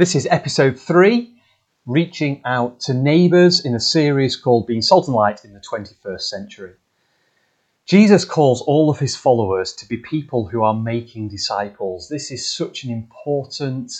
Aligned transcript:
This 0.00 0.14
is 0.14 0.26
episode 0.30 0.80
three, 0.80 1.34
reaching 1.84 2.40
out 2.46 2.80
to 2.80 2.94
neighbours 2.94 3.66
in 3.66 3.74
a 3.74 3.80
series 3.80 4.34
called 4.34 4.66
Being 4.66 4.80
Salt 4.80 5.08
and 5.08 5.14
Light 5.14 5.44
in 5.44 5.52
the 5.52 5.60
21st 5.60 6.22
Century. 6.22 6.72
Jesus 7.84 8.24
calls 8.24 8.62
all 8.62 8.88
of 8.88 8.98
his 8.98 9.14
followers 9.14 9.74
to 9.74 9.86
be 9.86 9.98
people 9.98 10.46
who 10.46 10.62
are 10.62 10.72
making 10.72 11.28
disciples. 11.28 12.08
This 12.08 12.30
is 12.30 12.50
such 12.50 12.82
an 12.82 12.90
important 12.90 13.92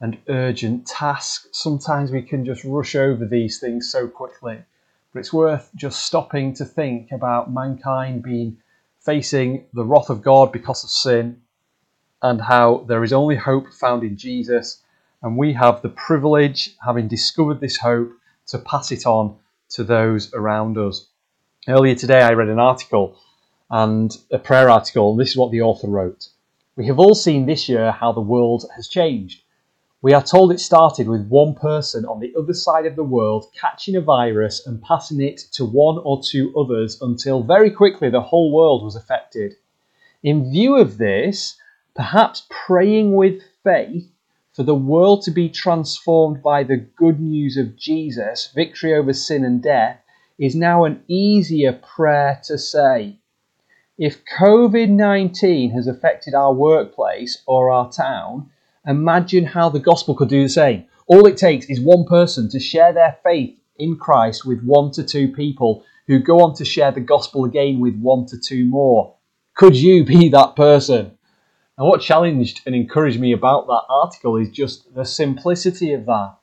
and 0.00 0.18
urgent 0.28 0.84
task. 0.84 1.46
Sometimes 1.52 2.10
we 2.10 2.22
can 2.22 2.44
just 2.44 2.64
rush 2.64 2.96
over 2.96 3.24
these 3.24 3.60
things 3.60 3.88
so 3.88 4.08
quickly, 4.08 4.58
but 5.12 5.20
it's 5.20 5.32
worth 5.32 5.70
just 5.76 6.04
stopping 6.04 6.54
to 6.54 6.64
think 6.64 7.12
about 7.12 7.54
mankind 7.54 8.24
being 8.24 8.56
facing 8.98 9.66
the 9.74 9.84
wrath 9.84 10.10
of 10.10 10.22
God 10.22 10.50
because 10.50 10.82
of 10.82 10.90
sin 10.90 11.40
and 12.20 12.40
how 12.40 12.84
there 12.88 13.04
is 13.04 13.12
only 13.12 13.36
hope 13.36 13.72
found 13.72 14.02
in 14.02 14.16
Jesus 14.16 14.82
and 15.26 15.36
we 15.36 15.52
have 15.52 15.82
the 15.82 15.88
privilege, 15.88 16.76
having 16.86 17.08
discovered 17.08 17.58
this 17.58 17.76
hope, 17.76 18.12
to 18.46 18.60
pass 18.60 18.92
it 18.92 19.06
on 19.06 19.36
to 19.68 19.82
those 19.82 20.32
around 20.32 20.78
us. 20.78 21.08
Earlier 21.66 21.96
today, 21.96 22.20
I 22.20 22.34
read 22.34 22.48
an 22.48 22.60
article 22.60 23.18
and 23.68 24.16
a 24.30 24.38
prayer 24.38 24.70
article, 24.70 25.10
and 25.10 25.18
this 25.18 25.30
is 25.30 25.36
what 25.36 25.50
the 25.50 25.62
author 25.62 25.88
wrote. 25.88 26.28
We 26.76 26.86
have 26.86 27.00
all 27.00 27.16
seen 27.16 27.44
this 27.44 27.68
year 27.68 27.90
how 27.90 28.12
the 28.12 28.20
world 28.20 28.66
has 28.76 28.86
changed. 28.86 29.42
We 30.00 30.12
are 30.12 30.22
told 30.22 30.52
it 30.52 30.60
started 30.60 31.08
with 31.08 31.26
one 31.26 31.56
person 31.56 32.04
on 32.04 32.20
the 32.20 32.32
other 32.38 32.54
side 32.54 32.86
of 32.86 32.94
the 32.94 33.02
world 33.02 33.46
catching 33.60 33.96
a 33.96 34.00
virus 34.00 34.64
and 34.64 34.80
passing 34.80 35.20
it 35.20 35.38
to 35.54 35.64
one 35.64 35.98
or 36.04 36.20
two 36.22 36.54
others 36.56 37.02
until 37.02 37.42
very 37.42 37.72
quickly 37.72 38.10
the 38.10 38.20
whole 38.20 38.52
world 38.52 38.84
was 38.84 38.94
affected. 38.94 39.56
In 40.22 40.52
view 40.52 40.76
of 40.76 40.98
this, 40.98 41.58
perhaps 41.96 42.46
praying 42.48 43.16
with 43.16 43.42
faith 43.64 44.08
for 44.56 44.62
the 44.62 44.74
world 44.74 45.20
to 45.20 45.30
be 45.30 45.50
transformed 45.50 46.42
by 46.42 46.64
the 46.64 46.78
good 46.78 47.20
news 47.20 47.58
of 47.58 47.76
Jesus, 47.76 48.50
victory 48.54 48.94
over 48.94 49.12
sin 49.12 49.44
and 49.44 49.62
death, 49.62 50.00
is 50.38 50.54
now 50.54 50.84
an 50.84 51.02
easier 51.08 51.74
prayer 51.74 52.40
to 52.44 52.56
say. 52.56 53.18
If 53.98 54.24
COVID 54.38 54.88
19 54.88 55.72
has 55.72 55.86
affected 55.86 56.32
our 56.32 56.54
workplace 56.54 57.42
or 57.46 57.70
our 57.70 57.92
town, 57.92 58.48
imagine 58.86 59.44
how 59.44 59.68
the 59.68 59.78
gospel 59.78 60.14
could 60.14 60.30
do 60.30 60.44
the 60.44 60.48
same. 60.48 60.86
All 61.06 61.26
it 61.26 61.36
takes 61.36 61.66
is 61.66 61.78
one 61.78 62.06
person 62.06 62.48
to 62.48 62.58
share 62.58 62.94
their 62.94 63.18
faith 63.22 63.58
in 63.76 63.96
Christ 63.96 64.46
with 64.46 64.64
one 64.64 64.90
to 64.92 65.04
two 65.04 65.28
people 65.28 65.84
who 66.06 66.18
go 66.18 66.40
on 66.40 66.54
to 66.54 66.64
share 66.64 66.92
the 66.92 67.00
gospel 67.00 67.44
again 67.44 67.78
with 67.78 67.98
one 67.98 68.24
to 68.26 68.38
two 68.38 68.64
more. 68.64 69.16
Could 69.54 69.76
you 69.76 70.04
be 70.04 70.30
that 70.30 70.56
person? 70.56 71.15
And 71.78 71.86
what 71.86 72.00
challenged 72.00 72.62
and 72.64 72.74
encouraged 72.74 73.20
me 73.20 73.32
about 73.32 73.66
that 73.66 73.82
article 73.90 74.36
is 74.36 74.50
just 74.50 74.94
the 74.94 75.04
simplicity 75.04 75.92
of 75.92 76.06
that. 76.06 76.36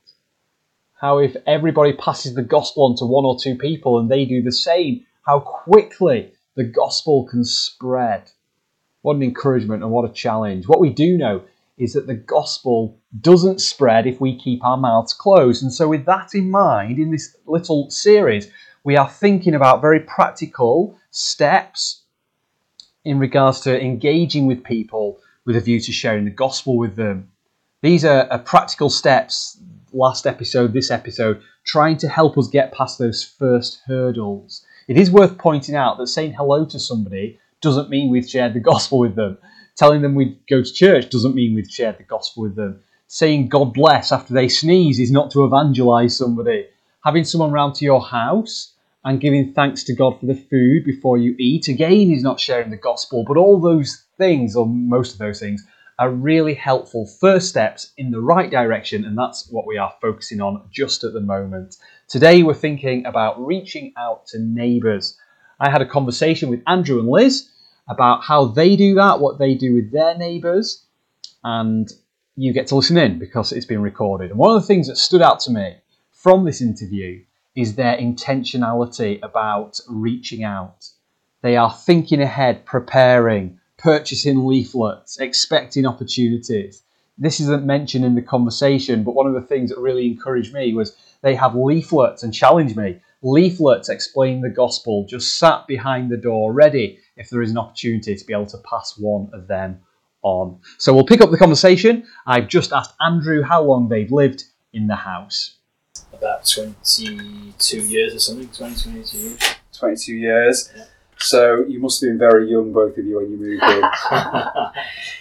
How, 0.93 1.17
if 1.17 1.35
everybody 1.47 1.93
passes 1.93 2.35
the 2.35 2.43
gospel 2.43 2.85
on 2.85 2.95
to 2.97 3.05
one 3.05 3.25
or 3.25 3.37
two 3.39 3.55
people 3.55 3.99
and 3.99 4.09
they 4.09 4.25
do 4.25 4.43
the 4.43 4.51
same, 4.51 5.05
how 5.25 5.39
quickly 5.39 6.31
the 6.55 6.63
gospel 6.63 7.25
can 7.25 7.43
spread. 7.43 8.29
What 9.01 9.15
an 9.15 9.23
encouragement 9.23 9.81
and 9.81 9.91
what 9.91 10.09
a 10.09 10.13
challenge. 10.13 10.67
What 10.67 10.79
we 10.79 10.91
do 10.91 11.17
know 11.17 11.43
is 11.77 11.93
that 11.93 12.05
the 12.05 12.13
gospel 12.13 12.99
doesn't 13.19 13.59
spread 13.59 14.05
if 14.05 14.21
we 14.21 14.37
keep 14.37 14.63
our 14.63 14.77
mouths 14.77 15.13
closed. 15.13 15.63
And 15.63 15.73
so, 15.73 15.89
with 15.89 16.05
that 16.05 16.35
in 16.35 16.51
mind, 16.51 16.99
in 16.99 17.11
this 17.11 17.35
little 17.47 17.89
series, 17.89 18.51
we 18.83 18.95
are 18.95 19.09
thinking 19.09 19.55
about 19.55 19.81
very 19.81 19.99
practical 19.99 20.97
steps 21.09 22.02
in 23.05 23.19
regards 23.19 23.61
to 23.61 23.81
engaging 23.81 24.45
with 24.45 24.63
people 24.63 25.19
with 25.45 25.55
a 25.55 25.61
view 25.61 25.79
to 25.79 25.91
sharing 25.91 26.25
the 26.25 26.31
gospel 26.31 26.77
with 26.77 26.95
them. 26.95 27.29
These 27.81 28.05
are, 28.05 28.27
are 28.31 28.39
practical 28.39 28.89
steps, 28.89 29.57
last 29.91 30.25
episode, 30.25 30.73
this 30.73 30.89
episode, 30.89 31.41
trying 31.65 31.97
to 31.97 32.07
help 32.07 32.37
us 32.37 32.47
get 32.47 32.73
past 32.73 32.97
those 32.97 33.23
first 33.23 33.81
hurdles. 33.85 34.65
It 34.87 34.97
is 34.97 35.11
worth 35.11 35.37
pointing 35.37 35.75
out 35.75 35.97
that 35.97 36.07
saying 36.07 36.33
hello 36.33 36.65
to 36.65 36.79
somebody 36.79 37.39
doesn't 37.61 37.89
mean 37.89 38.09
we've 38.09 38.29
shared 38.29 38.53
the 38.53 38.59
gospel 38.59 38.99
with 38.99 39.15
them. 39.15 39.37
Telling 39.75 40.01
them 40.01 40.15
we 40.15 40.37
go 40.49 40.61
to 40.61 40.73
church 40.73 41.09
doesn't 41.09 41.35
mean 41.35 41.55
we've 41.55 41.69
shared 41.69 41.97
the 41.97 42.03
gospel 42.03 42.43
with 42.43 42.55
them. 42.55 42.81
Saying 43.07 43.49
God 43.49 43.73
bless 43.73 44.11
after 44.11 44.33
they 44.33 44.47
sneeze 44.47 44.99
is 44.99 45.11
not 45.11 45.31
to 45.31 45.45
evangelize 45.45 46.17
somebody. 46.17 46.67
Having 47.03 47.25
someone 47.25 47.51
round 47.51 47.75
to 47.75 47.85
your 47.85 48.01
house 48.01 48.72
and 49.05 49.19
giving 49.19 49.53
thanks 49.53 49.83
to 49.83 49.95
God 49.95 50.19
for 50.19 50.25
the 50.25 50.35
food 50.35 50.85
before 50.85 51.17
you 51.17 51.35
eat. 51.37 51.67
Again, 51.67 51.91
he's 51.91 52.23
not 52.23 52.39
sharing 52.39 52.69
the 52.69 52.77
gospel, 52.77 53.25
but 53.27 53.37
all 53.37 53.59
those 53.59 54.05
things, 54.17 54.55
or 54.55 54.65
most 54.65 55.13
of 55.13 55.19
those 55.19 55.39
things, 55.39 55.65
are 55.99 56.09
really 56.09 56.53
helpful 56.53 57.05
first 57.05 57.49
steps 57.49 57.91
in 57.97 58.11
the 58.11 58.19
right 58.19 58.49
direction, 58.49 59.05
and 59.05 59.17
that's 59.17 59.47
what 59.49 59.67
we 59.67 59.77
are 59.77 59.93
focusing 60.01 60.41
on 60.41 60.67
just 60.71 61.03
at 61.03 61.13
the 61.13 61.21
moment. 61.21 61.77
Today, 62.07 62.43
we're 62.43 62.53
thinking 62.53 63.05
about 63.05 63.45
reaching 63.45 63.93
out 63.97 64.25
to 64.27 64.39
neighbours. 64.39 65.17
I 65.59 65.69
had 65.69 65.81
a 65.81 65.85
conversation 65.85 66.49
with 66.49 66.63
Andrew 66.65 66.99
and 66.99 67.07
Liz 67.07 67.49
about 67.87 68.23
how 68.23 68.45
they 68.45 68.75
do 68.75 68.95
that, 68.95 69.19
what 69.19 69.37
they 69.37 69.53
do 69.55 69.73
with 69.73 69.91
their 69.91 70.17
neighbours, 70.17 70.85
and 71.43 71.91
you 72.35 72.53
get 72.53 72.67
to 72.67 72.75
listen 72.75 72.97
in 72.97 73.19
because 73.19 73.51
it's 73.51 73.65
been 73.65 73.81
recorded. 73.81 74.31
And 74.31 74.39
one 74.39 74.55
of 74.55 74.61
the 74.61 74.67
things 74.67 74.87
that 74.87 74.97
stood 74.97 75.21
out 75.21 75.41
to 75.41 75.51
me 75.51 75.75
from 76.11 76.45
this 76.45 76.61
interview 76.61 77.23
is 77.55 77.75
their 77.75 77.97
intentionality 77.97 79.19
about 79.21 79.79
reaching 79.87 80.43
out. 80.43 80.89
They 81.41 81.55
are 81.55 81.73
thinking 81.73 82.21
ahead, 82.21 82.65
preparing, 82.65 83.59
purchasing 83.77 84.45
leaflets, 84.45 85.19
expecting 85.19 85.85
opportunities. 85.85 86.83
This 87.17 87.39
isn't 87.39 87.65
mentioned 87.65 88.05
in 88.05 88.15
the 88.15 88.21
conversation, 88.21 89.03
but 89.03 89.13
one 89.13 89.27
of 89.27 89.33
the 89.33 89.47
things 89.47 89.69
that 89.69 89.79
really 89.79 90.07
encouraged 90.07 90.53
me 90.53 90.73
was 90.73 90.95
they 91.21 91.35
have 91.35 91.55
leaflets 91.55 92.23
and 92.23 92.33
challenge 92.33 92.75
me. 92.75 92.99
Leaflets 93.21 93.87
explain 93.87 94.41
the 94.41 94.49
gospel, 94.49 95.05
just 95.07 95.37
sat 95.37 95.67
behind 95.67 96.09
the 96.09 96.17
door, 96.17 96.51
ready 96.51 96.99
if 97.17 97.29
there 97.29 97.41
is 97.41 97.51
an 97.51 97.57
opportunity 97.57 98.15
to 98.15 98.25
be 98.25 98.33
able 98.33 98.47
to 98.47 98.57
pass 98.69 98.97
one 98.97 99.29
of 99.31 99.47
them 99.47 99.79
on. 100.23 100.59
So 100.79 100.93
we'll 100.93 101.05
pick 101.05 101.21
up 101.21 101.29
the 101.29 101.37
conversation. 101.37 102.05
I've 102.25 102.47
just 102.47 102.73
asked 102.73 102.95
Andrew 102.99 103.43
how 103.43 103.61
long 103.61 103.89
they've 103.89 104.11
lived 104.11 104.45
in 104.73 104.87
the 104.87 104.95
house 104.95 105.57
about 106.23 106.45
22 106.47 107.79
years 107.81 108.15
or 108.15 108.19
something, 108.19 108.47
20, 108.47 108.91
22 108.91 109.17
years. 109.17 109.55
22 109.73 110.15
years. 110.15 110.71
Yeah. 110.75 110.83
So 111.17 111.65
you 111.67 111.79
must 111.79 112.01
have 112.01 112.09
been 112.09 112.17
very 112.17 112.49
young, 112.49 112.73
both 112.73 112.97
of 112.97 113.05
you, 113.05 113.17
when 113.17 113.31
you 113.31 113.37
moved 113.37 113.63
in. 113.63 113.81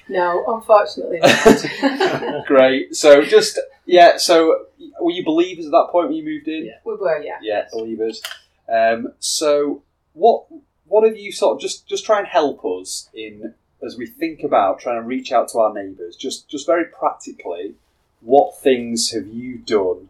no, 0.16 0.44
unfortunately 0.48 1.18
not. 1.20 2.46
Great. 2.46 2.94
So 2.96 3.22
just, 3.22 3.58
yeah, 3.86 4.16
so 4.16 4.66
were 5.00 5.10
you 5.10 5.24
believers 5.24 5.66
at 5.66 5.72
that 5.72 5.88
point 5.90 6.08
when 6.08 6.16
you 6.16 6.24
moved 6.24 6.48
in? 6.48 6.66
Yeah. 6.66 6.78
We 6.84 6.94
were, 6.94 7.22
yeah. 7.22 7.38
Yeah, 7.42 7.66
believers. 7.72 8.22
Um, 8.68 9.12
so 9.18 9.82
what 10.14 10.46
what 10.86 11.06
have 11.06 11.16
you 11.16 11.32
sort 11.32 11.54
of, 11.56 11.60
just, 11.60 11.86
just 11.86 12.04
try 12.04 12.18
and 12.18 12.28
help 12.28 12.64
us 12.64 13.08
in, 13.14 13.54
as 13.82 13.96
we 13.96 14.06
think 14.06 14.42
about 14.42 14.78
trying 14.78 15.00
to 15.00 15.06
reach 15.06 15.32
out 15.32 15.48
to 15.48 15.58
our 15.58 15.72
neighbours, 15.72 16.16
just, 16.16 16.48
just 16.48 16.66
very 16.66 16.84
practically, 16.84 17.74
what 18.20 18.58
things 18.58 19.10
have 19.12 19.26
you 19.26 19.56
done 19.56 20.08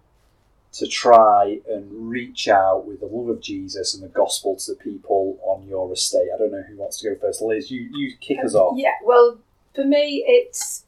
to 0.72 0.86
try 0.86 1.60
and 1.68 2.10
reach 2.10 2.48
out 2.48 2.86
with 2.86 3.00
the 3.00 3.06
love 3.06 3.28
of 3.28 3.40
Jesus 3.40 3.94
and 3.94 4.02
the 4.02 4.08
gospel 4.08 4.56
to 4.56 4.72
the 4.72 4.78
people 4.78 5.38
on 5.42 5.66
your 5.68 5.92
estate? 5.92 6.28
I 6.34 6.38
don't 6.38 6.52
know 6.52 6.62
who 6.62 6.76
wants 6.76 7.00
to 7.00 7.10
go 7.10 7.16
first. 7.20 7.42
Liz, 7.42 7.70
you, 7.70 7.88
you 7.92 8.16
kick 8.20 8.38
us 8.44 8.54
off. 8.54 8.76
Yeah, 8.76 8.94
well, 9.04 9.38
for 9.74 9.84
me, 9.84 10.24
it's 10.26 10.84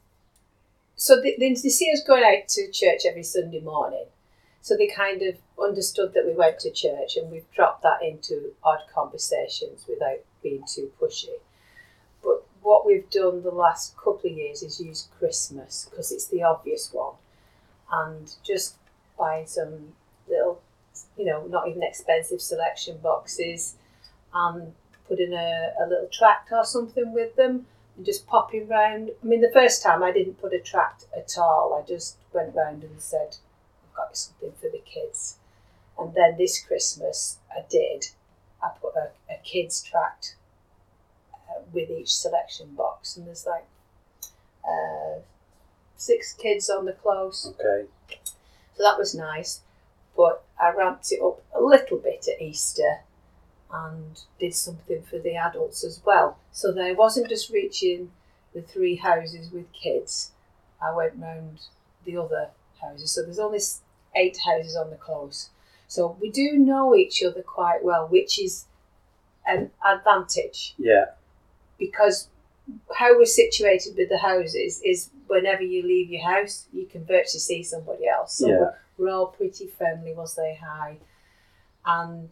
so 0.95 1.21
they, 1.21 1.35
they 1.37 1.53
see 1.55 1.91
us 1.91 2.01
going 2.05 2.23
out 2.23 2.47
to 2.49 2.71
church 2.71 3.01
every 3.05 3.23
Sunday 3.23 3.59
morning. 3.59 4.05
So 4.61 4.75
they 4.75 4.87
kind 4.87 5.21
of 5.21 5.35
understood 5.61 6.13
that 6.15 6.25
we 6.25 6.33
went 6.33 6.59
to 6.61 6.71
church 6.71 7.17
and 7.17 7.31
we've 7.31 7.49
dropped 7.51 7.83
that 7.83 8.01
into 8.01 8.53
odd 8.63 8.79
conversations 8.93 9.85
without 9.87 10.19
being 10.41 10.63
too 10.67 10.91
pushy. 10.99 11.37
But 12.23 12.43
what 12.63 12.85
we've 12.85 13.07
done 13.11 13.43
the 13.43 13.51
last 13.51 13.95
couple 13.95 14.31
of 14.31 14.37
years 14.37 14.63
is 14.63 14.79
use 14.79 15.07
Christmas 15.19 15.87
because 15.87 16.11
it's 16.11 16.27
the 16.27 16.41
obvious 16.41 16.91
one 16.91 17.13
and 17.91 18.33
just 18.43 18.75
buying 19.17 19.47
some 19.47 19.93
little, 20.27 20.61
you 21.17 21.25
know, 21.25 21.45
not 21.47 21.67
even 21.67 21.83
expensive 21.83 22.41
selection 22.41 22.97
boxes 22.97 23.75
and 24.33 24.73
putting 25.07 25.33
a, 25.33 25.71
a 25.81 25.87
little 25.87 26.09
tract 26.11 26.51
or 26.51 26.63
something 26.65 27.13
with 27.13 27.35
them. 27.35 27.65
and 27.95 28.05
just 28.05 28.27
popping 28.27 28.67
round. 28.67 29.11
I 29.23 29.25
mean, 29.25 29.41
the 29.41 29.51
first 29.53 29.81
time 29.83 30.03
I 30.03 30.11
didn't 30.11 30.41
put 30.41 30.53
a 30.53 30.59
tract 30.59 31.05
at 31.15 31.37
all. 31.37 31.79
I 31.81 31.87
just 31.87 32.17
went 32.33 32.55
round 32.55 32.83
and 32.83 32.99
said, 33.01 33.37
"I've 33.83 33.95
got 33.95 34.17
something 34.17 34.51
for 34.59 34.69
the 34.69 34.81
kids." 34.85 35.37
And 35.97 36.13
then 36.13 36.37
this 36.37 36.59
Christmas, 36.61 37.39
I 37.49 37.63
did. 37.69 38.07
I 38.61 38.69
put 38.81 38.95
a, 38.95 39.11
a 39.33 39.37
kids 39.43 39.81
tract 39.81 40.35
uh, 41.33 41.61
with 41.73 41.89
each 41.89 42.13
selection 42.13 42.75
box, 42.75 43.15
and 43.15 43.27
there's 43.27 43.45
like 43.45 43.67
uh, 44.67 45.19
six 45.95 46.33
kids 46.33 46.69
on 46.69 46.85
the 46.85 46.93
close. 46.93 47.45
Okay. 47.47 47.87
So 48.75 48.83
that 48.83 48.97
was 48.97 49.15
nice. 49.15 49.61
But 50.15 50.43
I 50.61 50.71
ramped 50.71 51.11
it 51.11 51.21
up 51.21 51.41
a 51.53 51.61
little 51.61 51.97
bit 51.97 52.27
at 52.27 52.41
Easter 52.41 53.01
and 53.71 54.21
did 54.39 54.53
something 54.53 55.01
for 55.03 55.17
the 55.19 55.35
adults 55.35 55.83
as 55.83 56.01
well. 56.05 56.37
So 56.51 56.71
that 56.71 56.83
I 56.85 56.93
wasn't 56.93 57.29
just 57.29 57.49
reaching 57.49 58.11
the 58.53 58.61
three 58.61 58.95
houses 58.95 59.51
with 59.51 59.71
kids. 59.73 60.31
I 60.81 60.93
went 60.95 61.13
round 61.17 61.59
the 62.05 62.17
other 62.17 62.49
houses. 62.81 63.11
So 63.11 63.23
there's 63.23 63.39
only 63.39 63.59
eight 64.15 64.37
houses 64.45 64.75
on 64.75 64.89
the 64.89 64.95
close. 64.95 65.49
So 65.87 66.17
we 66.21 66.29
do 66.31 66.53
know 66.53 66.95
each 66.95 67.21
other 67.23 67.41
quite 67.41 67.83
well, 67.83 68.07
which 68.07 68.39
is 68.39 68.65
an 69.45 69.71
advantage 69.85 70.73
Yeah. 70.77 71.11
because 71.77 72.29
how 72.95 73.15
we're 73.17 73.25
situated 73.25 73.95
with 73.95 74.09
the 74.09 74.17
houses 74.19 74.81
is 74.83 75.09
whenever 75.35 75.63
you 75.63 75.83
leave 75.83 76.09
your 76.09 76.23
house, 76.23 76.65
you 76.73 76.85
can 76.85 77.03
virtually 77.05 77.39
see 77.49 77.61
somebody 77.63 78.07
else. 78.07 78.35
So 78.37 78.47
Yeah. 78.47 78.71
we're, 78.97 79.09
all 79.11 79.27
pretty 79.27 79.67
friendly, 79.67 80.13
we'll 80.13 80.27
say 80.27 80.57
hi. 80.63 80.97
And 81.85 82.29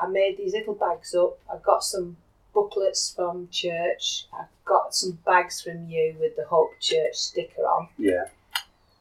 I 0.00 0.06
made 0.06 0.36
these 0.36 0.52
little 0.52 0.74
bags 0.74 1.14
up. 1.14 1.38
I 1.52 1.56
got 1.58 1.82
some 1.82 2.16
booklets 2.52 3.12
from 3.16 3.48
church. 3.50 4.26
I 4.32 4.44
got 4.64 4.94
some 4.94 5.12
bags 5.24 5.60
from 5.62 5.88
you 5.88 6.14
with 6.20 6.36
the 6.36 6.44
Hope 6.44 6.72
Church 6.80 7.16
sticker 7.16 7.62
on 7.62 7.88
Yeah. 7.98 8.26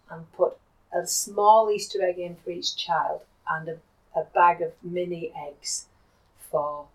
and 0.10 0.32
put 0.34 0.58
a 0.92 1.06
small 1.06 1.70
Easter 1.72 2.02
egg 2.04 2.18
in 2.20 2.36
for 2.38 2.52
each 2.52 2.76
child 2.76 3.22
and 3.50 3.68
a, 3.70 3.78
a 4.16 4.24
bag 4.24 4.62
of 4.62 4.72
mini 4.84 5.32
eggs 5.36 5.86
for 6.52 6.88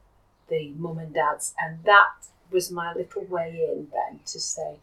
the 0.49 0.71
mum 0.71 0.99
and 0.99 1.13
dads. 1.15 1.55
And 1.61 1.83
that 1.85 2.13
was 2.51 2.71
my 2.71 2.95
little 2.95 3.25
way 3.25 3.51
in 3.71 3.89
then 3.93 4.21
to 4.27 4.41
say, 4.41 4.79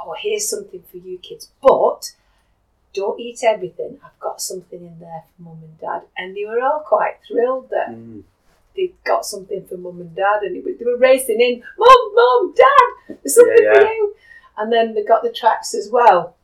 oh, 0.00 0.14
here's 0.18 0.48
something 0.48 0.82
for 0.90 0.98
you 0.98 1.18
kids, 1.18 1.50
but 1.62 2.12
don't 2.92 3.18
eat 3.18 3.40
everything. 3.42 3.98
I've 4.04 4.18
got 4.20 4.40
something 4.40 4.80
in 4.80 4.98
there 5.00 5.24
for 5.36 5.42
mum 5.42 5.58
and 5.62 5.78
dad. 5.80 6.02
And 6.16 6.36
they 6.36 6.44
were 6.44 6.60
all 6.60 6.80
quite 6.86 7.16
thrilled 7.26 7.70
that 7.70 7.90
Mm. 7.90 8.22
they 8.76 8.92
got 9.04 9.24
something 9.26 9.66
for 9.66 9.76
mum 9.76 10.00
and 10.00 10.14
dad, 10.14 10.42
and 10.42 10.62
was, 10.64 10.76
they 10.78 10.84
were 10.84 10.96
racing 10.96 11.40
in, 11.40 11.62
Mum, 11.78 12.14
Mum, 12.14 12.54
Dad, 12.56 13.18
there's 13.22 13.34
something 13.34 13.56
Yeah, 13.62 13.74
for 13.74 13.86
you. 13.86 14.14
And 14.56 14.72
then 14.72 14.94
they 14.94 15.02
got 15.02 15.22
the 15.22 15.32
tracks 15.32 15.74
as 15.74 15.90
well. 15.90 16.36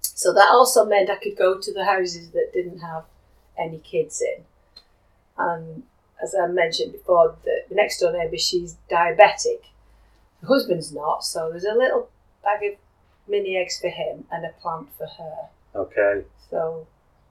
So 0.00 0.32
that 0.32 0.48
also 0.50 0.84
meant 0.84 1.10
I 1.10 1.16
could 1.16 1.36
go 1.36 1.58
to 1.58 1.72
the 1.72 1.84
houses 1.84 2.30
that 2.30 2.52
didn't 2.52 2.78
have 2.78 3.04
any 3.58 3.78
kids 3.78 4.20
in. 4.22 4.44
And 5.36 5.82
as 6.22 6.34
I 6.34 6.46
mentioned 6.46 6.92
before, 6.92 7.36
the, 7.44 7.64
the 7.68 7.74
next 7.74 8.00
door 8.00 8.12
neighbour, 8.12 8.38
she's 8.38 8.76
diabetic. 8.90 9.62
Her 10.40 10.46
husband's 10.48 10.92
not, 10.92 11.24
so 11.24 11.50
there's 11.50 11.64
a 11.64 11.74
little 11.74 12.08
bag 12.42 12.62
of 12.72 12.78
mini 13.28 13.56
eggs 13.56 13.80
for 13.80 13.88
him 13.88 14.24
and 14.30 14.44
a 14.44 14.50
plant 14.60 14.88
for 14.98 15.06
her. 15.06 15.36
Okay. 15.74 16.24
So, 16.50 16.86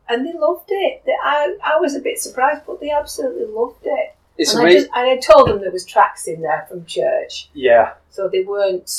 and 0.10 0.26
they 0.26 0.34
loved 0.34 0.70
it. 0.70 1.04
They, 1.06 1.14
I, 1.24 1.58
I 1.64 1.78
was 1.80 1.96
a 1.96 2.00
bit 2.00 2.20
surprised, 2.20 2.64
but 2.66 2.80
they 2.80 2.92
absolutely 2.92 3.46
loved 3.54 3.84
it. 3.86 4.16
It's 4.38 4.54
and 4.56 4.66
I, 4.68 4.72
just, 4.72 4.88
and 4.96 5.10
I 5.10 5.18
told 5.18 5.50
them 5.50 5.60
there 5.62 5.72
was 5.72 5.86
tracks 5.86 6.28
in 6.28 6.42
there 6.42 6.66
from 6.68 6.86
church, 6.86 7.50
Yeah. 7.54 7.94
so 8.10 8.28
they 8.28 8.44
weren't 8.44 8.90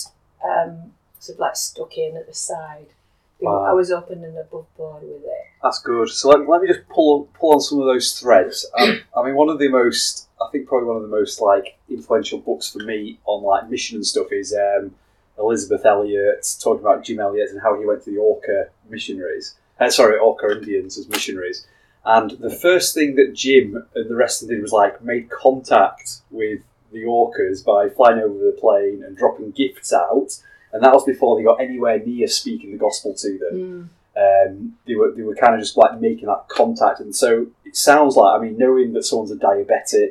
um, 0.44 0.92
sort 1.18 1.36
of 1.36 1.40
like 1.40 1.56
stuck 1.56 1.96
in 1.96 2.16
at 2.16 2.26
the 2.26 2.34
side. 2.34 2.86
They- 2.88 3.46
Wow. 3.46 3.64
I 3.64 3.72
was 3.72 3.90
open 3.90 4.22
and 4.22 4.38
above 4.38 4.66
board 4.76 5.02
with 5.02 5.24
it. 5.24 5.44
That's 5.64 5.80
good. 5.80 6.08
So 6.10 6.28
let, 6.28 6.48
let 6.48 6.62
me 6.62 6.68
just 6.68 6.86
pull 6.88 7.28
pull 7.34 7.54
on 7.54 7.60
some 7.60 7.80
of 7.80 7.86
those 7.86 8.12
threads. 8.20 8.66
Um, 8.78 9.00
I 9.16 9.24
mean, 9.24 9.34
one 9.34 9.48
of 9.48 9.58
the 9.58 9.68
most, 9.68 10.28
I 10.40 10.46
think, 10.52 10.68
probably 10.68 10.86
one 10.86 10.96
of 10.96 11.02
the 11.02 11.08
most 11.08 11.40
like 11.40 11.76
influential 11.90 12.38
books 12.38 12.70
for 12.70 12.78
me 12.84 13.18
on 13.24 13.42
like 13.42 13.68
mission 13.68 13.96
and 13.96 14.06
stuff 14.06 14.28
is 14.30 14.54
um, 14.54 14.94
Elizabeth 15.42 15.84
Elliot 15.84 16.46
talking 16.62 16.80
about 16.80 17.04
Jim 17.04 17.20
Elliot 17.20 17.50
and 17.50 17.60
how 17.60 17.78
he 17.78 17.84
went 17.84 18.02
to 18.04 18.10
the 18.10 18.18
Auca 18.18 18.68
missionaries. 18.88 19.54
Uh, 19.78 19.90
sorry, 19.90 20.18
Auca 20.18 20.58
Indians 20.58 20.98
as 20.98 21.08
missionaries. 21.08 21.66
And 22.04 22.32
the 22.32 22.50
first 22.50 22.94
thing 22.94 23.14
that 23.16 23.34
Jim 23.34 23.84
and 23.94 24.10
the 24.10 24.16
rest 24.16 24.42
of 24.42 24.48
them 24.48 24.56
did 24.56 24.62
was 24.62 24.72
like 24.72 25.02
made 25.02 25.30
contact 25.30 26.20
with 26.30 26.62
the 26.92 27.04
Aucas 27.04 27.62
by 27.62 27.88
flying 27.88 28.18
over 28.18 28.38
the 28.38 28.56
plane 28.60 29.02
and 29.04 29.16
dropping 29.16 29.52
gifts 29.52 29.92
out. 29.92 30.38
And 30.72 30.82
that 30.82 30.92
was 30.92 31.04
before 31.04 31.36
they 31.36 31.44
got 31.44 31.60
anywhere 31.60 31.98
near 32.04 32.26
speaking 32.26 32.72
the 32.72 32.78
gospel 32.78 33.14
to 33.14 33.38
them 33.38 33.90
um, 34.16 34.74
they 34.86 34.94
were 34.94 35.12
they 35.12 35.22
were 35.22 35.34
kind 35.34 35.54
of 35.54 35.60
just 35.60 35.76
like 35.76 36.00
making 36.00 36.26
that 36.26 36.48
contact, 36.48 37.00
and 37.00 37.14
so 37.14 37.46
it 37.64 37.76
sounds 37.76 38.16
like 38.16 38.38
I 38.38 38.42
mean 38.42 38.58
knowing 38.58 38.92
that 38.92 39.04
someone's 39.04 39.30
a 39.30 39.36
diabetic, 39.36 40.10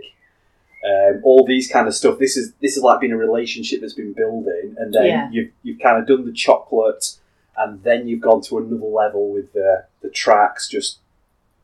um, 0.84 1.22
all 1.24 1.46
these 1.46 1.70
kind 1.72 1.88
of 1.88 1.94
stuff. 1.96 2.18
This 2.20 2.38
is 2.38 2.54
this 2.62 2.78
is 2.78 2.84
like 2.84 3.00
being 3.00 3.14
a 3.14 3.18
relationship 3.18 3.82
that's 3.82 3.94
been 3.94 4.14
building, 4.14 4.76
and 4.78 4.94
then 4.94 5.06
Yeah. 5.06 5.30
you've 5.32 5.52
you've 5.64 5.80
kind 5.80 6.00
of 6.00 6.08
done 6.08 6.26
the 6.26 6.32
chocolate, 6.32 7.16
and 7.58 7.84
then 7.84 8.08
you've 8.08 8.22
gone 8.22 8.42
to 8.44 8.58
another 8.58 8.86
level 8.86 9.32
with 9.32 9.54
the 9.54 9.86
the 10.02 10.10
tracks, 10.10 10.68
just 10.68 10.98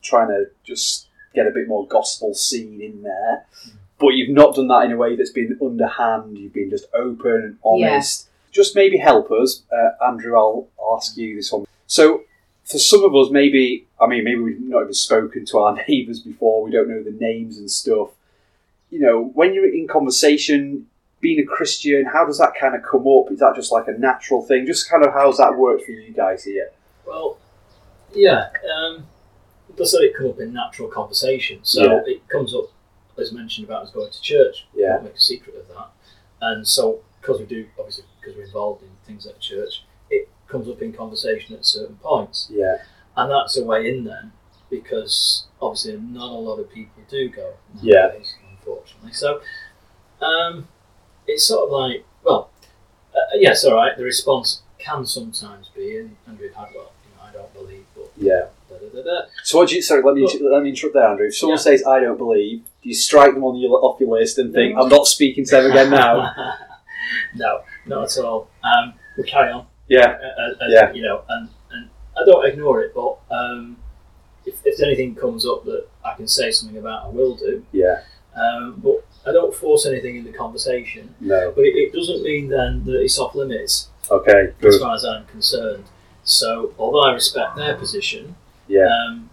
trying 0.03 0.27
to 0.29 0.45
just 0.63 1.07
get 1.33 1.47
a 1.47 1.51
bit 1.51 1.67
more 1.67 1.87
gospel 1.87 2.33
scene 2.33 2.79
in 2.81 3.01
there. 3.03 3.45
But 3.99 4.09
you've 4.09 4.29
not 4.29 4.55
done 4.55 4.67
that 4.67 4.85
in 4.85 4.91
a 4.91 4.97
way 4.97 5.15
that's 5.15 5.31
been 5.31 5.57
underhand. 5.61 6.37
You've 6.37 6.53
been 6.53 6.69
just 6.69 6.85
open 6.93 7.31
and 7.43 7.57
honest. 7.63 8.27
Just 8.51 8.75
maybe 8.75 8.97
help 8.97 9.31
us, 9.31 9.63
uh, 9.71 10.05
Andrew. 10.05 10.37
I'll, 10.37 10.67
I'll 10.79 10.97
ask 10.97 11.17
you 11.17 11.35
this 11.35 11.51
one. 11.51 11.65
So, 11.87 12.23
for 12.63 12.77
some 12.77 13.03
of 13.03 13.15
us, 13.15 13.29
maybe 13.31 13.87
I 13.99 14.05
mean, 14.07 14.23
maybe 14.23 14.39
we've 14.41 14.61
not 14.61 14.81
even 14.81 14.93
spoken 14.93 15.45
to 15.45 15.57
our 15.59 15.75
neighbours 15.87 16.19
before. 16.19 16.63
We 16.63 16.71
don't 16.71 16.87
know 16.89 17.01
the 17.01 17.11
names 17.11 17.57
and 17.57 17.69
stuff. 17.69 18.09
You 18.89 18.99
know, 18.99 19.23
when 19.33 19.53
you're 19.53 19.71
in 19.73 19.87
conversation, 19.87 20.87
being 21.19 21.39
a 21.39 21.43
Christian, 21.45 22.05
how 22.05 22.25
does 22.25 22.37
that 22.37 22.53
kind 22.59 22.75
of 22.75 22.83
come 22.83 23.05
up? 23.07 23.31
Is 23.31 23.39
that 23.39 23.53
just 23.55 23.71
like 23.71 23.87
a 23.87 23.91
natural 23.93 24.43
thing? 24.45 24.65
Just 24.65 24.89
kind 24.89 25.03
of 25.03 25.13
how's 25.13 25.37
that 25.37 25.57
worked 25.57 25.83
for 25.85 25.91
you 25.91 26.13
guys 26.13 26.43
here? 26.43 26.69
Well, 27.05 27.37
yeah, 28.13 28.49
um, 28.75 29.05
it 29.69 29.75
does 29.75 29.93
it 29.95 30.15
come 30.15 30.27
up 30.29 30.39
in 30.39 30.53
natural 30.53 30.87
conversation. 30.89 31.59
So 31.63 31.83
Yeah. 31.83 32.01
it 32.05 32.27
comes 32.29 32.53
up, 32.55 32.65
as 33.17 33.31
mentioned, 33.33 33.67
about 33.67 33.83
us 33.83 33.91
going 33.91 34.11
to 34.11 34.21
church. 34.21 34.67
Yeah. 34.73 34.93
Don't 34.93 35.05
make 35.05 35.15
a 35.15 35.19
secret 35.19 35.55
of 35.55 35.67
that. 35.69 35.89
And 36.39 36.67
so, 36.67 37.01
because 37.19 37.39
we 37.39 37.45
do, 37.45 37.65
obviously, 37.77 38.05
because 38.21 38.37
we're 38.37 38.43
involved 38.45 38.83
in 38.83 38.89
things 39.05 39.25
at 39.25 39.39
church, 39.39 39.83
it 40.09 40.29
comes 40.47 40.69
up 40.69 40.81
in 40.81 40.93
conversation 40.93 41.55
at 41.55 41.65
certain 41.65 41.97
points. 41.97 42.47
Yeah, 42.49 42.77
And 43.17 43.31
that's 43.31 43.57
a 43.57 43.63
way 43.65 43.89
in 43.89 44.03
then, 44.03 44.31
because 44.69 45.47
obviously 45.59 45.97
not 45.97 46.29
a 46.29 46.37
lot 46.39 46.59
of 46.59 46.69
people 46.71 47.01
do 47.09 47.27
go 47.29 47.55
Yeah. 47.81 48.01
nowadays, 48.07 48.35
unfortunately. 48.71 49.13
So 49.13 49.41
um, 50.21 50.67
it's 51.27 51.45
sort 51.45 51.65
of 51.65 51.71
like, 51.71 52.05
well, 52.23 52.49
uh, 53.15 53.19
yes, 53.35 53.63
all 53.65 53.75
right, 53.75 53.97
the 53.97 54.03
response 54.03 54.61
can 54.79 55.05
sometimes 55.05 55.69
be, 55.75 55.97
and, 55.97 56.15
and 56.27 56.39
we've 56.39 56.53
had, 56.53 56.67
well, 56.75 56.91
you 57.03 57.15
know, 57.15 57.23
I 57.27 57.31
don't 57.33 57.53
believe, 57.53 57.85
but 57.95 58.11
yeah. 58.17 58.45
da 58.69 58.75
da 58.77 59.01
da. 59.03 59.21
So 59.43 59.57
what 59.57 59.69
do 59.69 59.75
you? 59.75 59.81
Sorry, 59.81 60.03
let 60.03 60.15
me 60.15 60.23
Well- 60.23 60.53
let 60.53 60.63
me 60.63 60.69
interrupt 60.69 60.93
there, 60.93 61.07
Andrew. 61.07 61.27
If 61.27 61.37
someone 61.37 61.57
Yeah. 61.57 61.61
says 61.63 61.83
I 61.85 61.99
don't 61.99 62.17
believe, 62.17 62.63
do 62.83 62.89
you 62.89 62.95
strike 62.95 63.33
them 63.33 63.43
on 63.43 63.55
your 63.57 63.83
off 63.83 63.99
your 63.99 64.17
list 64.17 64.37
and 64.37 64.53
think 64.53 64.75
No. 64.75 64.83
I'm 64.83 64.89
not 64.89 65.07
speaking 65.07 65.45
to 65.45 65.51
them 65.51 65.71
again 65.71 65.89
now? 65.91 66.33
no, 67.35 67.61
not 67.85 68.03
at 68.17 68.23
all. 68.23 68.49
Um, 68.63 68.93
we 69.17 69.23
carry 69.23 69.51
on. 69.51 69.65
yeah, 69.87 70.01
uh, 70.01 70.41
uh, 70.41 70.65
as, 70.65 70.71
Yeah. 70.71 70.91
You 70.93 71.01
know, 71.03 71.21
and, 71.29 71.49
and 71.71 71.89
I 72.17 72.23
don't 72.25 72.45
ignore 72.45 72.81
it, 72.83 72.93
but 72.93 73.17
um, 73.31 73.77
if, 74.45 74.59
if 74.65 74.79
anything 74.81 75.15
comes 75.15 75.45
up 75.45 75.65
that 75.65 75.87
I 76.05 76.13
can 76.13 76.27
say 76.27 76.51
something 76.51 76.77
about, 76.77 77.05
I 77.05 77.09
will 77.09 77.35
do. 77.35 77.65
yeah, 77.71 78.03
Um, 78.37 78.81
but 78.83 79.05
I 79.25 79.31
don't 79.31 79.53
force 79.53 79.85
anything 79.85 80.17
in 80.17 80.23
the 80.23 80.31
conversation. 80.31 81.15
no, 81.19 81.51
But 81.55 81.65
it, 81.65 81.75
it 81.75 81.93
doesn't 81.93 82.23
mean 82.23 82.49
then 82.49 82.83
that 82.85 83.01
it's 83.01 83.17
off 83.17 83.35
limits 83.35 83.89
okay, 84.11 84.53
as 84.63 84.79
far 84.79 84.95
as 84.95 85.03
I'm 85.03 85.25
concerned. 85.25 85.85
So, 86.23 86.73
although 86.77 87.01
I 87.09 87.13
respect 87.13 87.55
their 87.55 87.75
position, 87.75 88.35
yeah, 88.67 88.87
um, 88.87 89.29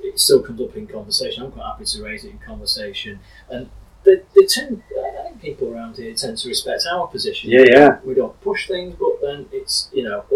it 0.00 0.18
still 0.18 0.42
comes 0.42 0.60
up 0.60 0.76
in 0.76 0.86
conversation. 0.86 1.44
I'm 1.44 1.52
quite 1.52 1.66
happy 1.66 1.84
to 1.84 2.02
raise 2.02 2.24
it 2.24 2.30
in 2.30 2.38
conversation. 2.38 3.20
And 3.48 3.70
they, 4.04 4.16
they 4.34 4.46
tend, 4.46 4.82
I 4.98 5.22
think 5.24 5.40
people 5.40 5.72
around 5.72 5.96
here 5.96 6.12
tend 6.14 6.38
to 6.38 6.48
respect 6.48 6.82
our 6.90 7.06
position. 7.06 7.50
yeah, 7.50 7.64
yeah, 7.68 8.00
We 8.04 8.14
don't 8.14 8.38
push 8.40 8.66
things, 8.66 8.96
but 8.98 9.20
then 9.22 9.46
it's, 9.52 9.88
you 9.92 10.02
know, 10.02 10.20
up. 10.20 10.30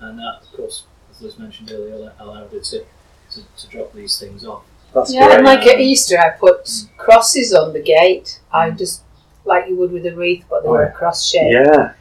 and 0.00 0.18
that, 0.18 0.42
of 0.42 0.52
course, 0.56 0.84
as 1.10 1.20
Liz 1.20 1.38
mentioned 1.38 1.70
earlier, 1.72 2.12
allowed 2.18 2.52
it 2.52 2.64
to, 2.64 2.84
to, 3.32 3.40
to 3.56 3.68
drop 3.68 3.92
these 3.92 4.18
things 4.18 4.44
off. 4.44 4.62
That's 4.94 5.12
Yeah, 5.12 5.26
great. 5.26 5.36
and 5.38 5.44
like 5.46 5.66
at 5.66 5.80
Easter, 5.80 6.18
I 6.18 6.30
put 6.30 6.68
crosses 6.96 7.52
on 7.54 7.72
the 7.72 7.80
gate. 7.82 8.40
I 8.52 8.70
just 8.70 9.02
like 9.44 9.68
you 9.68 9.76
would 9.76 9.92
with 9.92 10.06
a 10.06 10.14
wreath, 10.14 10.44
but 10.50 10.62
they 10.62 10.68
Oh, 10.68 10.72
were 10.72 10.84
a 10.84 10.92
cross 10.92 11.24
shape, 11.26 11.52
yeah, 11.52 11.92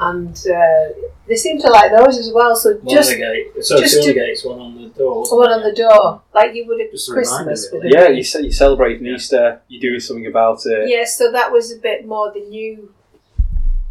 and 0.00 0.36
uh, 0.36 0.88
they 1.28 1.36
seem 1.36 1.60
to 1.60 1.68
like 1.68 1.90
those 1.92 2.18
as 2.18 2.32
well. 2.32 2.56
So 2.56 2.74
One 2.76 2.94
just 2.94 3.12
on 3.12 3.18
the 3.20 3.24
gate, 3.26 3.64
so 3.64 3.78
just 3.80 3.94
two 3.94 4.00
on 4.00 4.06
the 4.06 4.14
gates, 4.14 4.44
one 4.44 4.58
on 4.60 4.74
the 4.82 4.88
door. 4.88 5.24
one 5.30 5.50
on 5.52 5.62
the 5.62 5.72
door, 5.74 6.22
like 6.34 6.54
you 6.54 6.66
would 6.66 6.80
at 6.80 6.90
Just 6.90 7.10
Christmas 7.10 7.68
reminder, 7.70 7.86
with 7.86 7.92
really. 7.94 7.94
yeah. 7.94 8.08
wreath. 8.08 8.16
You 8.18 8.24
ce- 8.24 8.44
you 8.44 8.52
celebrate 8.52 9.00
Yeah. 9.00 9.14
Easter, 9.14 9.60
you 9.68 9.80
do 9.80 10.00
something 10.00 10.26
about 10.26 10.64
it. 10.66 10.88
Yeah, 10.88 11.04
so 11.04 11.30
that 11.32 11.52
was 11.52 11.72
a 11.72 11.76
bit 11.76 12.06
more 12.06 12.32
the 12.32 12.40
new 12.40 12.92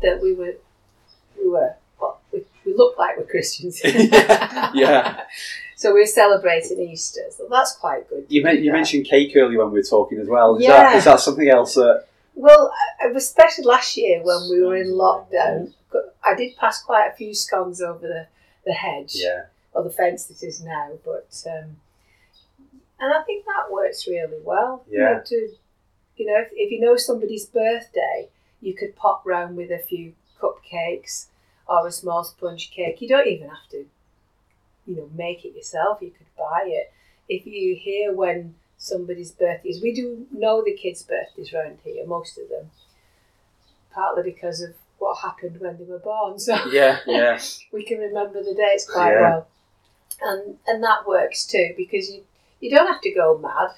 that 0.02 0.22
we 0.22 0.34
were 0.34 0.56
we 1.42 1.50
were 1.50 1.76
well, 2.02 2.20
we, 2.34 2.44
we 2.66 2.74
looked 2.74 2.98
like 3.00 3.18
we're 3.18 3.26
Christians. 3.26 3.80
Yeah. 3.84 5.22
So 5.78 5.94
we're 5.94 6.08
celebrating 6.08 6.82
Easter. 6.82 7.22
So 7.32 7.48
that's 7.50 7.74
quite 7.76 8.10
good. 8.10 8.26
You, 8.30 8.42
men- 8.44 8.64
you 8.64 8.72
mentioned 8.72 9.06
cake 9.06 9.32
earlier 9.36 9.60
when 9.60 9.72
we 9.72 9.80
were 9.80 9.84
talking 9.84 10.18
as 10.20 10.28
well. 10.28 10.56
Is, 10.58 10.64
Yeah. 10.64 10.72
that, 10.72 10.96
is 10.98 11.06
that 11.06 11.20
something 11.20 11.48
else 11.48 11.76
that. 11.76 12.06
Well, 12.34 12.72
especially 13.16 13.64
last 13.66 13.96
year 13.96 14.22
when 14.24 14.50
we 14.50 14.62
were 14.62 14.76
in 14.76 14.88
lockdown, 14.88 15.74
I 16.24 16.36
did 16.36 16.58
pass 16.58 16.82
quite 16.84 17.08
a 17.08 17.16
few 17.16 17.34
scones 17.34 17.80
over 17.82 18.06
the, 18.08 18.28
the 18.66 18.74
hedge. 18.74 19.14
Yeah. 19.16 19.44
or 19.74 19.84
the 19.84 19.92
fence 19.92 20.26
that 20.26 20.42
is 20.44 20.64
now. 20.64 20.90
But 21.06 21.30
um, 21.48 21.78
and 23.00 23.14
I 23.14 23.22
think 23.22 23.46
that 23.46 23.72
works 23.72 24.08
really 24.08 24.40
well. 24.44 24.84
You 24.90 24.98
know, 25.00 25.12
Yeah. 25.12 25.20
to 25.26 25.50
you 26.18 26.26
know, 26.26 26.40
if, 26.42 26.50
if 26.54 26.72
you 26.72 26.80
know 26.80 26.96
somebody's 26.98 27.46
birthday, 27.46 28.30
you 28.62 28.74
could 28.74 28.96
pop 28.96 29.22
round 29.26 29.56
with 29.56 29.70
a 29.70 29.78
few 29.78 30.14
cupcakes 30.42 31.28
or 31.68 31.86
a 31.88 31.92
small 31.92 32.24
sponge 32.24 32.72
cake. 32.72 33.00
You 33.02 33.08
don't 33.08 33.28
even 33.28 33.50
have 33.50 33.68
to, 33.72 33.86
you 34.88 34.96
know, 34.96 35.10
make 35.16 35.46
it 35.46 35.56
yourself. 35.56 36.00
You 36.02 36.12
could 36.12 36.28
buy 36.38 36.64
it. 36.68 36.92
If 37.30 37.46
you 37.46 37.76
hear 37.76 38.14
when 38.14 38.56
somebody's 38.78 39.32
birthday 39.32 39.70
is, 39.70 39.82
we 39.82 39.94
do 39.94 40.26
know 40.32 40.64
the 40.64 40.74
kids' 40.74 41.04
birthdays 41.04 41.54
around 41.54 41.80
here, 41.84 42.06
most 42.08 42.38
of 42.38 42.48
them, 42.50 42.72
partly 43.92 44.24
because 44.24 44.62
of 44.62 44.74
what 45.00 45.20
happened 45.20 45.60
when 45.60 45.78
they 45.78 45.84
were 45.84 46.00
born. 46.00 46.40
So 46.40 46.56
Yeah, 46.72 47.00
yeah. 47.06 47.40
we 47.72 47.84
can 47.84 48.00
remember 48.00 48.44
the 48.44 48.54
dates 48.56 48.90
quite 48.90 49.12
Yeah. 49.12 49.22
well, 49.22 49.48
and 50.22 50.58
and 50.68 50.84
that 50.84 51.08
works 51.08 51.46
too 51.46 51.74
because 51.78 52.10
you 52.10 52.24
you 52.60 52.70
don't 52.76 52.88
have 52.88 53.02
to 53.02 53.12
go 53.14 53.38
mad. 53.38 53.72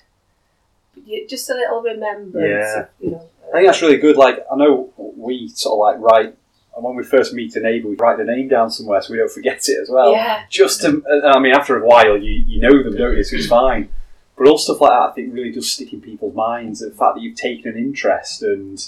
You, 1.06 1.28
just 1.28 1.50
a 1.50 1.54
little 1.54 1.82
remembrance. 1.82 2.36
Yeah. 2.76 2.80
Of, 2.82 2.88
you 3.00 3.12
know. 3.12 3.30
I 3.50 3.58
think 3.58 3.68
that's 3.68 3.82
really 3.82 3.98
good. 3.98 4.16
Like, 4.16 4.46
I 4.52 4.56
know 4.56 4.94
we 4.98 5.48
sort 5.50 5.74
of 5.74 6.02
like 6.02 6.12
write, 6.12 6.38
and 6.80 6.86
when 6.86 6.96
we 6.96 7.04
first 7.04 7.34
meet 7.34 7.56
a 7.56 7.60
neighbour, 7.60 7.90
we 7.90 7.96
write 7.96 8.18
the 8.18 8.24
name 8.24 8.48
down 8.48 8.72
somewhere 8.72 9.02
so 9.02 9.12
we 9.14 9.20
don't 9.20 9.32
forget 9.32 9.68
it 9.68 9.80
as 9.82 9.90
well. 9.90 10.12
yeah, 10.14 10.44
Just 10.50 10.82
to, 10.82 11.04
I 11.36 11.40
mean, 11.40 11.54
after 11.54 11.78
a 11.78 11.86
while, 11.86 12.18
you, 12.18 12.44
you 12.48 12.60
know 12.62 12.82
them, 12.84 12.96
don't 12.96 13.18
you? 13.18 13.24
So 13.24 13.36
it's 13.36 13.48
fine. 13.48 13.90
But 14.38 14.48
all 14.48 14.58
stuff 14.58 14.80
like 14.82 14.92
that, 14.92 15.10
I 15.10 15.12
think, 15.14 15.34
really 15.34 15.52
does 15.52 15.70
stick 15.72 15.92
in 15.94 16.00
people's 16.02 16.34
minds. 16.36 16.80
The 16.80 16.92
fact 16.92 17.16
that 17.16 17.22
you've 17.22 17.36
taken 17.38 17.72
an 17.74 17.78
interest 17.78 18.42
and, 18.42 18.82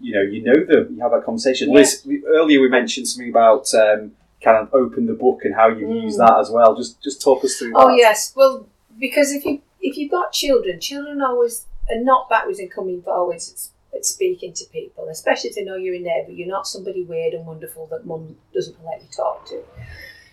you 0.00 0.14
know, 0.14 0.22
you 0.22 0.42
know 0.42 0.64
them, 0.64 0.94
you 0.94 1.02
have 1.02 1.10
that 1.10 1.24
conversation. 1.24 1.68
Yeah. 1.70 1.74
Liz, 1.78 2.06
earlier 2.28 2.60
we 2.60 2.68
mentioned 2.68 3.08
something 3.08 3.30
about 3.30 3.74
um, 3.74 4.12
kind 4.42 4.56
of 4.56 4.72
open 4.72 5.06
the 5.06 5.14
book 5.14 5.40
and 5.44 5.54
how 5.54 5.68
you 5.68 5.84
Mm. 5.86 6.02
use 6.04 6.16
that 6.18 6.36
as 6.38 6.50
well. 6.50 6.76
Just 6.76 7.02
just 7.02 7.20
talk 7.20 7.44
us 7.44 7.56
through 7.58 7.72
Oh 7.74 7.88
that. 7.88 7.96
yes, 7.96 8.32
well 8.36 8.66
because 9.00 9.32
if 9.32 9.44
you 9.44 9.60
if 9.80 9.96
you've 9.96 10.10
got 10.12 10.30
children, 10.32 10.78
children 10.80 11.20
always 11.22 11.64
are 11.90 12.00
not 12.00 12.28
backwards 12.30 12.60
in 12.60 12.68
coming 12.68 13.02
forwards 13.02 13.50
at, 13.52 13.68
at 13.98 14.06
speaking 14.06 14.52
to 14.54 14.64
people, 14.72 15.08
especially 15.10 15.50
to 15.50 15.64
know 15.64 15.76
you're 15.76 15.94
a 15.94 15.98
neighbour. 15.98 16.32
You're 16.32 16.48
not 16.56 16.66
somebody 16.66 17.02
weird 17.04 17.34
and 17.34 17.44
wonderful 17.46 17.86
that 17.90 18.06
mum 18.06 18.36
doesn't 18.54 18.82
let 18.84 19.02
you 19.02 19.08
talk 19.14 19.46
to. 19.48 19.62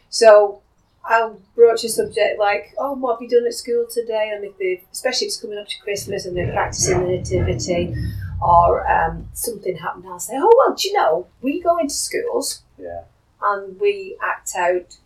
So 0.09 0.61
I'll 1.03 1.39
broach 1.55 1.83
a 1.83 1.89
subject 1.89 2.39
like, 2.39 2.73
"Oh, 2.77 2.93
what 2.93 3.15
have 3.15 3.21
you 3.21 3.29
done 3.29 3.45
at 3.47 3.53
school 3.53 3.85
today?" 3.89 4.31
And 4.33 4.43
if 4.45 4.57
they, 4.57 4.83
especially 4.91 5.27
if 5.27 5.31
it's 5.33 5.41
coming 5.41 5.57
up 5.59 5.67
to 5.67 5.81
Christmas 5.81 6.25
and 6.25 6.35
they're 6.37 6.51
practicing 6.53 6.99
the 7.03 7.07
nativity, 7.17 7.93
or 8.41 8.89
um, 8.91 9.27
something 9.33 9.75
happened, 9.77 10.05
I'll 10.07 10.19
say, 10.19 10.33
"Oh 10.37 10.51
well, 10.57 10.75
do 10.75 10.87
you 10.87 10.93
know 10.95 11.27
we 11.41 11.61
go 11.61 11.77
into 11.77 11.93
schools 11.93 12.61
Yeah. 12.77 13.03
and 13.41 13.79
we 13.79 14.17
act 14.21 14.55
out 14.55 14.97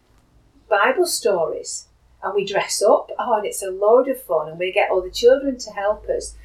Bible 0.69 1.05
stories 1.07 1.85
and 2.23 2.33
we 2.35 2.45
dress 2.45 2.81
up. 2.81 3.09
Oh, 3.17 3.37
and 3.37 3.45
it's 3.45 3.63
a 3.63 3.71
load 3.71 4.07
of 4.07 4.21
fun, 4.23 4.49
and 4.49 4.59
we 4.59 4.71
get 4.71 4.89
all 4.91 5.01
the 5.01 5.09
children 5.09 5.57
to 5.57 5.71
help 5.71 6.07
us. 6.09 6.35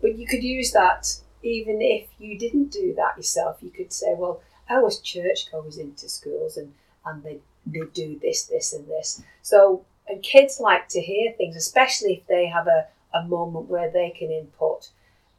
But 0.00 0.16
you 0.18 0.26
could 0.26 0.44
use 0.44 0.70
that 0.72 1.18
even 1.42 1.80
if 1.80 2.08
you 2.18 2.38
didn't 2.38 2.70
do 2.70 2.94
that 2.96 3.16
yourself. 3.16 3.58
You 3.60 3.70
could 3.70 3.92
say, 3.92 4.14
well, 4.16 4.40
our 4.68 4.90
church 5.02 5.50
goes 5.50 5.78
into 5.78 6.08
schools 6.08 6.56
and, 6.56 6.72
and 7.04 7.22
they, 7.22 7.38
they 7.66 7.80
do 7.92 8.18
this, 8.20 8.44
this, 8.44 8.72
and 8.72 8.86
this. 8.88 9.22
So, 9.42 9.84
and 10.08 10.22
kids 10.22 10.60
like 10.60 10.88
to 10.88 11.00
hear 11.00 11.32
things, 11.32 11.56
especially 11.56 12.14
if 12.14 12.26
they 12.26 12.46
have 12.46 12.66
a, 12.66 12.86
a 13.14 13.24
moment 13.24 13.68
where 13.68 13.90
they 13.90 14.10
can 14.10 14.30
input 14.30 14.90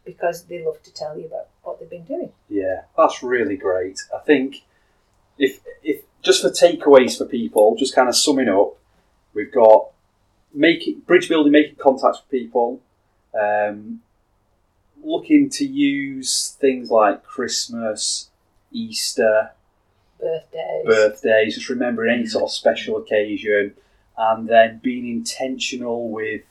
because 0.05 0.45
they 0.45 0.63
love 0.63 0.81
to 0.83 0.93
tell 0.93 1.17
you 1.17 1.25
about 1.25 1.47
what 1.63 1.79
they've 1.79 1.89
been 1.89 2.03
doing. 2.03 2.31
Yeah, 2.49 2.81
that's 2.97 3.21
really 3.21 3.57
great. 3.57 3.99
I 4.15 4.19
think 4.19 4.63
if 5.37 5.59
if 5.83 6.01
just 6.21 6.41
for 6.41 6.49
takeaways 6.49 7.17
for 7.17 7.25
people, 7.25 7.75
just 7.77 7.95
kind 7.95 8.09
of 8.09 8.15
summing 8.15 8.49
up, 8.49 8.75
we've 9.33 9.51
got 9.51 9.89
making 10.53 11.01
bridge 11.01 11.29
building, 11.29 11.51
making 11.51 11.75
contacts 11.75 12.21
with 12.21 12.31
people, 12.31 12.81
um, 13.39 14.01
looking 15.03 15.49
to 15.49 15.65
use 15.65 16.57
things 16.59 16.89
like 16.91 17.23
Christmas, 17.23 18.29
Easter, 18.71 19.51
Birthdays. 20.19 20.85
birthdays, 20.85 21.55
just 21.55 21.69
remembering 21.69 22.13
any 22.13 22.27
sort 22.27 22.45
of 22.45 22.51
special 22.51 22.97
occasion, 22.97 23.73
and 24.17 24.47
then 24.47 24.79
being 24.83 25.07
intentional 25.09 26.09
with 26.09 26.41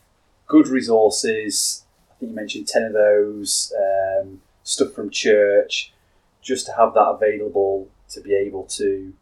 good 0.47 0.69
resources. 0.69 1.85
I 2.11 2.15
think 2.19 2.31
you 2.31 2.37
mentioned 2.37 2.69
10 2.69 2.83
of 2.85 2.93
those, 2.95 3.73
um, 3.79 4.41
stuff 4.63 4.93
from 4.93 5.11
church, 5.11 5.93
just 6.43 6.67
to 6.67 6.73
have 6.73 6.95
that 6.95 7.01
available 7.01 7.89
to 8.11 8.21
be 8.21 8.35
able 8.35 8.65
to, 8.65 9.13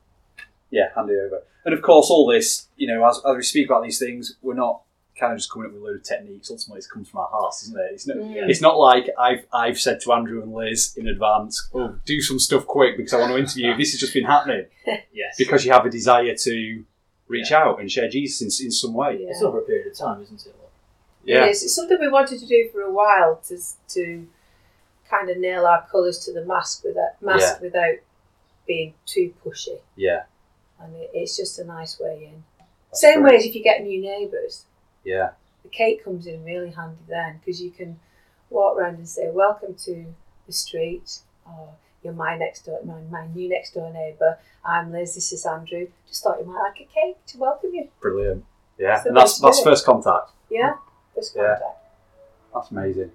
yeah, 0.70 0.88
hand 0.94 1.10
it 1.10 1.18
over. 1.26 1.42
And 1.64 1.74
of 1.74 1.82
course, 1.82 2.10
all 2.10 2.26
this, 2.26 2.68
you 2.76 2.86
know, 2.86 3.04
as, 3.06 3.20
as 3.28 3.36
we 3.36 3.42
speak 3.42 3.66
about 3.66 3.82
these 3.82 3.98
things, 3.98 4.36
we're 4.42 4.54
not 4.54 4.82
kind 5.18 5.32
of 5.32 5.38
just 5.38 5.50
coming 5.50 5.66
up 5.68 5.72
with 5.72 5.82
a 5.82 5.84
load 5.84 5.96
of 5.96 6.02
techniques. 6.02 6.50
Ultimately, 6.50 6.80
it 6.80 6.86
comes 6.92 7.08
from 7.08 7.20
our 7.20 7.28
hearts, 7.30 7.62
isn't 7.64 7.78
it? 7.78 7.90
It's 7.92 8.06
not, 8.06 8.16
Mm. 8.18 8.48
it's 8.48 8.60
not 8.60 8.78
like 8.78 9.08
I've 9.18 9.46
I've 9.52 9.78
said 9.80 10.00
to 10.02 10.12
Andrew 10.12 10.42
and 10.42 10.52
Liz 10.52 10.94
in 10.96 11.08
advance, 11.08 11.68
"Oh, 11.74 11.96
do 12.04 12.20
some 12.20 12.38
stuff 12.38 12.66
quick 12.66 12.96
because 12.96 13.14
I 13.14 13.18
want 13.20 13.32
to 13.32 13.38
interview 13.38 13.70
you." 13.70 13.76
This 13.76 13.92
has 13.92 14.00
just 14.00 14.12
been 14.14 14.24
happening 14.24 14.66
Yes. 15.12 15.36
because 15.38 15.64
you 15.64 15.72
have 15.72 15.86
a 15.86 15.90
desire 15.90 16.34
to 16.34 16.84
reach 17.28 17.50
out 17.50 17.80
and 17.80 17.90
share 17.90 18.08
Jesus 18.08 18.40
in, 18.60 18.66
in 18.66 18.70
some 18.70 18.94
way. 18.94 19.18
Yeah. 19.22 19.30
it's 19.30 19.42
over 19.42 19.58
a 19.58 19.62
period 19.62 19.86
of 19.88 19.96
time, 19.98 20.22
isn't 20.22 20.46
it? 20.46 20.54
Yeah, 21.24 21.44
It 21.46 21.50
is. 21.50 21.62
It's 21.64 21.74
something 21.74 21.98
we 22.00 22.08
wanted 22.08 22.38
to 22.38 22.46
do 22.46 22.68
for 22.72 22.82
a 22.82 22.92
while 22.92 23.36
to 23.48 23.58
to 23.94 24.26
kind 25.10 25.30
of 25.30 25.38
nail 25.38 25.66
our 25.66 25.86
colours 25.90 26.18
to 26.26 26.32
the 26.32 26.44
mask 26.44 26.84
without 26.84 27.20
mask 27.22 27.60
without 27.60 27.96
being 28.66 28.94
too 29.06 29.32
pushy, 29.44 29.78
yeah, 29.96 30.24
and 30.80 30.94
it, 30.96 31.10
it's 31.14 31.36
just 31.36 31.58
a 31.58 31.64
nice 31.64 31.98
way 32.00 32.28
in. 32.32 32.44
That's 32.90 33.00
Same 33.00 33.22
great. 33.22 33.30
way 33.32 33.36
as 33.38 33.44
if 33.44 33.54
you 33.54 33.62
get 33.62 33.82
new 33.82 34.00
neighbours, 34.02 34.64
yeah, 35.06 35.30
the 35.62 35.68
cake 35.70 36.04
comes 36.04 36.26
in 36.26 36.44
really 36.44 36.70
handy 36.70 37.00
then 37.08 37.38
because 37.38 37.62
you 37.62 37.70
can 37.70 37.98
walk 38.50 38.76
around 38.76 38.96
and 38.96 39.08
say 39.08 39.30
welcome 39.30 39.74
to 39.84 40.04
the 40.46 40.52
street, 40.52 41.20
or 41.46 41.70
you're 42.02 42.12
my 42.12 42.36
next 42.36 42.66
door, 42.66 42.80
my, 42.84 43.00
my 43.10 43.26
new 43.34 43.48
next 43.48 43.72
door 43.74 43.90
neighbour. 43.92 44.38
I'm 44.64 44.92
Liz. 44.92 45.14
This 45.14 45.32
is 45.32 45.46
Andrew. 45.46 45.86
Just 46.08 46.22
thought 46.22 46.38
you 46.40 46.44
might 46.46 46.60
like 46.60 46.80
a 46.80 46.88
cake 46.92 47.16
to 47.28 47.38
welcome 47.38 47.70
you. 47.72 47.88
brilliant. 48.00 48.44
Yeah, 48.78 49.02
and 49.06 49.16
that's 49.16 49.38
that's 49.38 49.62
first 49.62 49.86
contact. 49.86 50.32
Yeah, 50.50 50.74
first 51.14 51.34
Yeah. 51.36 51.54
contact. 51.58 51.78
That's 52.52 52.70
amazing. 52.70 53.12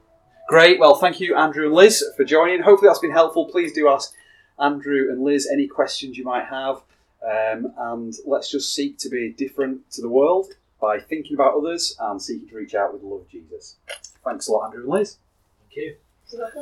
Great. 0.48 0.80
Well, 0.80 0.96
thank 0.96 1.20
you, 1.20 1.36
Andrew 1.36 1.66
and 1.66 1.76
Liz, 1.76 2.04
for 2.18 2.24
joining. 2.24 2.62
Hopefully, 2.62 2.88
that's 2.90 3.00
been 3.00 3.12
helpful. 3.12 3.46
Please 3.46 3.74
do 3.74 3.88
ask 3.90 4.14
Andrew 4.60 5.10
and 5.12 5.24
Liz 5.24 5.48
any 5.52 5.68
questions 5.68 6.18
you 6.18 6.24
might 6.24 6.46
have, 6.46 6.82
um, 7.24 7.74
and 7.78 8.14
let's 8.26 8.50
just 8.52 8.74
seek 8.74 8.98
to 9.00 9.10
be 9.10 9.30
different 9.32 9.90
to 9.92 10.02
the 10.02 10.10
world 10.10 10.56
by 10.82 11.00
thinking 11.00 11.36
about 11.36 11.56
others 11.56 11.96
and 12.00 12.22
seeking 12.22 12.50
to 12.50 12.56
reach 12.56 12.76
out 12.76 12.92
with 12.94 13.02
the 13.04 13.08
love 13.08 13.22
of 13.22 13.30
Jesus. 13.30 13.78
Thanks 14.26 14.48
a 14.48 14.52
lot, 14.52 14.66
Andrew 14.66 14.82
and 14.82 14.90
Liz. 14.90 15.18
Thank 15.62 15.76
you. 15.78 15.96
So 16.26 16.38